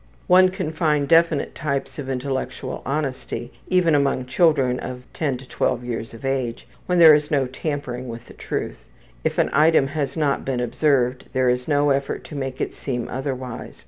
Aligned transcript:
One 0.25 0.49
can 0.49 0.71
find 0.71 1.07
definite 1.07 1.53
types 1.53 1.99
of 1.99 2.09
intellectual 2.09 2.81
honesty, 2.87 3.53
even 3.67 3.93
among 3.93 4.25
children 4.25 4.79
of 4.79 5.03
10 5.13 5.35
or 5.35 5.37
12 5.45 5.83
years 5.83 6.13
of 6.15 6.25
age, 6.25 6.67
when 6.87 6.97
there 6.97 7.13
is 7.13 7.29
no 7.29 7.45
tampering 7.45 8.07
with 8.07 8.25
the 8.25 8.33
truth; 8.33 8.89
if 9.23 9.37
an 9.37 9.51
item 9.53 9.89
has 9.89 10.17
not 10.17 10.43
been 10.43 10.59
observed, 10.59 11.25
there 11.33 11.49
is 11.51 11.67
no 11.67 11.91
effort 11.91 12.23
to 12.23 12.35
make 12.35 12.59
it 12.59 12.73
seem 12.73 13.07
otherwise. 13.09 13.77